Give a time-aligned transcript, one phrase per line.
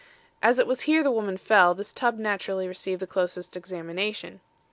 [0.41, 4.39] "As it was here the woman fell, this tub naturally received the closest examination.